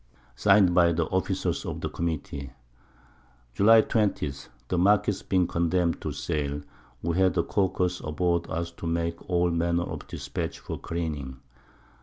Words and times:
_Sign'd 0.39 0.73
by 0.73 0.93
the 0.93 1.05
Officers 1.09 1.63
of 1.63 1.81
the 1.81 1.87
Committee. 1.87 2.53
July 3.53 3.81
20. 3.81 4.33
The 4.69 4.75
Marquiss 4.79 5.21
being 5.21 5.45
condemned 5.45 6.01
to 6.01 6.11
Sale, 6.11 6.63
we 7.03 7.17
had 7.19 7.35
the 7.35 7.43
Caulkers 7.43 8.01
aboard 8.03 8.49
us 8.49 8.71
to 8.71 8.87
make 8.87 9.21
all 9.29 9.51
Manner 9.51 9.83
of 9.83 10.07
Dispatch 10.07 10.57
for 10.57 10.79
careening. 10.79 11.37